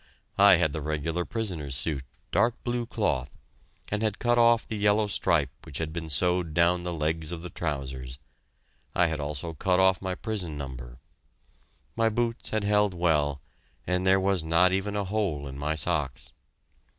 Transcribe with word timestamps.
I 0.39 0.55
had 0.55 0.73
the 0.73 0.81
regular 0.81 1.25
prisoner's 1.25 1.75
suit, 1.75 2.03
dark 2.31 2.55
blue 2.63 2.87
cloth, 2.87 3.37
and 3.89 4.01
had 4.01 4.17
cut 4.17 4.39
off 4.39 4.65
the 4.67 4.75
yellow 4.75 5.05
stripe 5.05 5.51
which 5.63 5.77
had 5.77 5.93
been 5.93 6.09
sewed 6.09 6.55
down 6.55 6.81
the 6.81 6.91
legs 6.91 7.31
of 7.31 7.43
the 7.43 7.51
trousers; 7.51 8.17
I 8.95 9.05
had 9.05 9.19
also 9.19 9.53
cut 9.53 9.79
off 9.79 10.01
my 10.01 10.15
prison 10.15 10.57
number. 10.57 10.97
My 11.95 12.09
boots 12.09 12.49
had 12.49 12.63
held 12.63 12.95
well, 12.95 13.43
and 13.85 14.03
there 14.07 14.19
was 14.19 14.43
not 14.43 14.73
even 14.73 14.95
a 14.95 15.03
hole 15.03 15.47
in 15.47 15.55
my 15.59 15.75
socks. 15.75 16.31